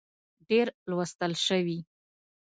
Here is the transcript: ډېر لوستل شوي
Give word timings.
ډېر 0.49 0.67
لوستل 0.89 1.31
شوي 1.45 1.79